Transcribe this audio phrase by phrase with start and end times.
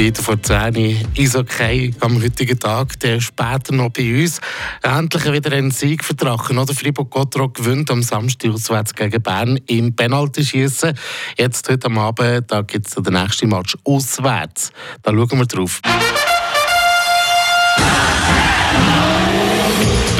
[0.00, 2.98] Wieder vor 10 ist okay am heutigen Tag.
[3.00, 4.40] Der später noch bei uns.
[4.80, 6.56] Endlich wieder ein Sieg für Drachen.
[6.56, 10.98] Oder Fribourg-Gottrop gewinnt am Samstag auswärts gegen Bern im Penaltyschießen.
[11.36, 14.72] Jetzt heute am Abend gibt es den nächsten Match auswärts.
[15.02, 15.82] Da schauen wir drauf.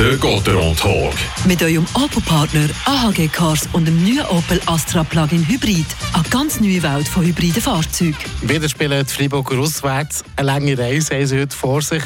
[0.00, 1.12] Der Gotteron Talk.
[1.44, 5.84] Mit eurem Opel-Partner AHG Cars und dem neuen Opel Astra Plug-in Hybrid.
[6.14, 8.16] Eine ganz neue Welt von hybriden Fahrzeugen.
[8.40, 10.24] Wieder spielen die Freiburger auswärts.
[10.36, 12.02] Eine lange Reise haben sie heute vor sich.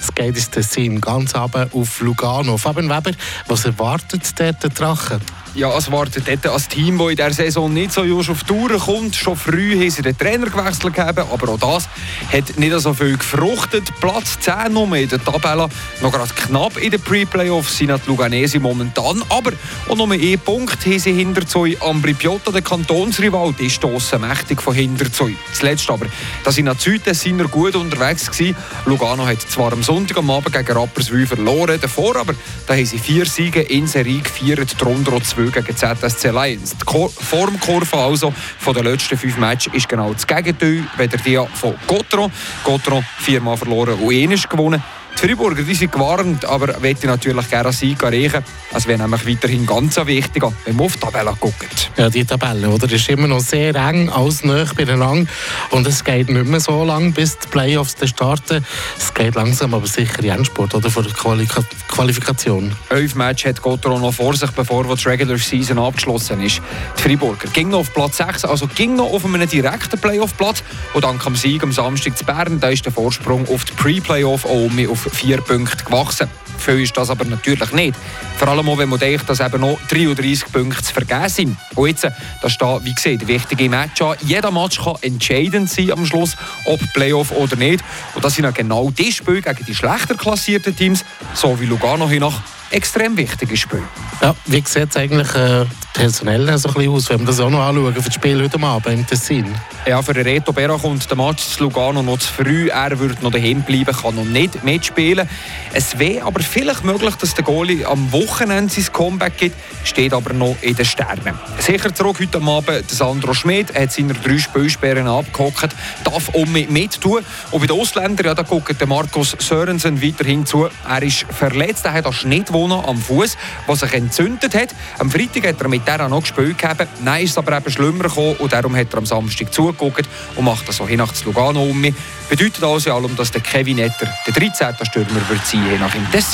[0.00, 2.56] Es geht ins Tessin ganz runter auf Lugano.
[2.56, 3.12] Fabian Weber,
[3.46, 5.20] was erwartet der Drachen?
[5.56, 8.78] Ja, es wartet dort ein Team, das in dieser Saison nicht so just auf Touren
[8.78, 9.16] kommt.
[9.16, 11.88] Schon früh haben sie den Trainer gewechselt, gegeben, aber auch das
[12.30, 13.84] hat nicht so viel gefruchtet.
[13.98, 15.70] Platz 10 noch in der Tabelle,
[16.02, 17.00] noch gerade knapp in den
[17.36, 19.52] Pre-Playoffs sind die Luganesi momentan, aber
[19.90, 21.76] auch noch einen Punkt haben sie hinter Zoi.
[21.80, 25.34] Ambri Piotta, der Kantonsrival, die stossen mächtig von hinter Zoi.
[25.52, 26.06] Zuletzt aber,
[26.44, 28.56] da sind die Süden sind er gut unterwegs gewesen.
[28.86, 32.32] Lugano hat zwar am Sonntag am Abend gegen Rapperswil verloren, davor aber
[32.66, 36.74] da haben sie vier Siege in Serie gefeiert, darunter zwei gegen ZSC Lions.
[36.74, 41.74] Die Formkurve also von den letzten fünf Matches ist genau das Gegenteil, weder die von
[41.86, 42.30] Gotro.
[42.64, 44.82] Gotro viermal verloren und einmal gewonnen.
[45.16, 48.44] Die Freiburger die sind gewarnt, aber möchte natürlich gerne einen Sieg erreichen.
[48.74, 51.90] Es wäre nämlich weiterhin ganz wichtig, wenn man auf die Tabelle guckt.
[51.96, 55.30] Ja, die Tabelle oder, ist immer noch sehr eng, alles nahe beieinander.
[55.70, 58.64] Und es geht nicht mehr so lange, bis die Playoffs starten.
[58.98, 61.48] Es geht langsam, aber sicher in Endsport oder, vor der Quali
[61.88, 62.76] Qualifikation.
[62.90, 66.60] Elf Matches hat Gotteron noch vor sich, bevor die Regular Season abgeschlossen ist.
[66.98, 70.62] Die Freiburger ging noch auf Platz 6, also ging noch auf einem direkten Playoff-Platz.
[70.92, 74.44] Und dank dem Sieg am Samstag zu Bern, da ist der Vorsprung auf die Pre-Playoff
[74.44, 74.68] auch
[75.12, 76.28] vier Punkte gewachsen.
[76.58, 77.96] Viel ist das aber natürlich nicht.
[78.38, 81.56] Vor allem auch, wenn man denkt, dass eben noch 33 Punkte zu vergeben sind.
[81.74, 82.06] Und jetzt,
[82.42, 84.16] da steht, wie gesagt, wichtige Match an.
[84.22, 87.84] Jeder Match kann entscheidend sein am Schluss, ob Playoff oder nicht.
[88.14, 91.04] Und das sind ja genau die Spiele gegen die schlechter klassierten Teams,
[91.34, 92.40] so wie Lugano hier nach
[92.70, 93.82] extrem wichtiges Spiel.
[94.20, 95.66] Ja, wie sieht es eigentlich äh,
[95.96, 98.62] personell so ein bisschen aus, wenn wir das auch noch anschauen für das Spiel heute
[98.62, 99.46] Abend im Tessin?
[99.86, 102.68] Ja, für Reto Berra kommt der Match zu Lugano noch zu früh.
[102.68, 105.26] Er wird noch daheim bleiben, kann noch nicht mitspielen.
[105.72, 110.34] Es wäre aber vielleicht möglich, dass der Goalie am Wochenende sein Comeback gibt, steht aber
[110.34, 111.38] noch in den Sternen.
[111.60, 113.70] Sicher zurück heute Abend Sandro Schmidt.
[113.70, 115.74] Er hat seine drei Spielsperren abgehockt,
[116.04, 117.24] darf um mit tun.
[117.52, 120.68] Und bei den Ausländern, ja, da guckt der Markus Sörensen weiterhin zu.
[120.86, 123.36] Er ist verletzt, er hat einen Schnittwohner am Fuß,
[123.66, 124.74] der sich entzündet hat.
[124.98, 126.58] Am Freitag hat er mit der noch gespielt.
[126.58, 126.86] Gehabt.
[127.02, 130.68] Nein, ist aber eben schlimmer gekommen und darum hat er am Samstag zugeguckt und macht
[130.68, 131.82] das so hin nach Lugano um.
[132.28, 134.74] Bedeutet also allem, dass der Kevin Etter der 13.
[134.82, 136.16] Stürmer wird sein, je nach Tessin.